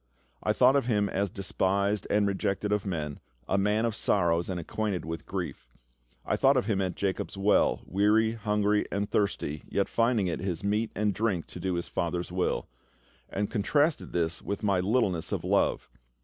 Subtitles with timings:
[0.41, 4.59] I thought of Him as "despised and rejected of men, a Man of sorrows, and
[4.59, 5.67] acquainted with grief";
[6.25, 10.63] I thought of Him at Jacob's well, weary, hungry, and thirsty, yet finding it His
[10.63, 12.67] meat and drink to do His Father's will;
[13.29, 15.87] and contrasted this with my littleness of love.